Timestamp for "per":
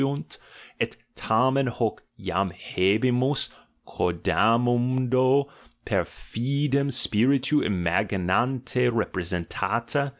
5.85-6.03